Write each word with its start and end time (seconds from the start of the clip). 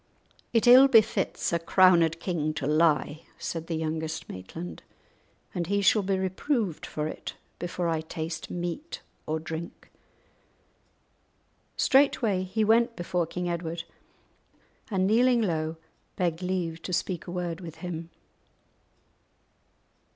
"It 0.51 0.65
ill 0.65 0.87
befits 0.87 1.53
a 1.53 1.59
crowned 1.59 2.19
king 2.19 2.55
to 2.55 2.65
lie," 2.65 3.21
said 3.37 3.67
the 3.67 3.75
youngest 3.75 4.27
Maitland, 4.27 4.81
"and 5.53 5.67
he 5.67 5.83
shall 5.83 6.01
be 6.01 6.17
reproved 6.17 6.87
for 6.87 7.07
it 7.07 7.35
before 7.59 7.87
I 7.87 8.01
taste 8.01 8.49
meat 8.49 9.03
or 9.27 9.39
drink." 9.39 9.91
Straightway 11.77 12.41
he 12.41 12.63
went 12.63 12.95
before 12.95 13.27
King 13.27 13.47
Edward, 13.47 13.83
and, 14.89 15.05
kneeling 15.05 15.43
low, 15.43 15.77
begged 16.15 16.41
leave 16.41 16.81
to 16.81 16.93
speak 16.93 17.27
a 17.27 17.31
word 17.31 17.61
with 17.61 17.75
him. 17.85 18.09